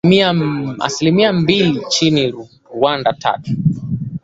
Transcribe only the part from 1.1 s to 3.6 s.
mbili nchini Rwanda tatu